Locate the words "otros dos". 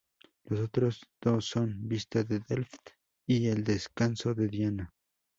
0.61-1.45